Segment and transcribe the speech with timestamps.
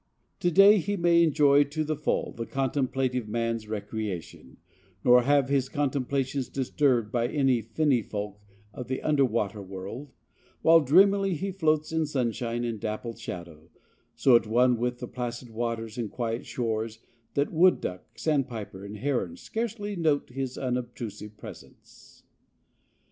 [0.39, 4.57] To day he may enjoy to the full the contemplative man's recreation,
[5.05, 8.41] nor have his contemplations disturbed by any finny folk
[8.73, 10.11] of the under water world,
[10.63, 13.69] while dreamily he floats in sunshine and dappled shadow,
[14.15, 16.97] so at one with the placid waters and quiet shores
[17.35, 22.23] that wood duck, sandpiper, and heron scarcely note his unobtrusive presence.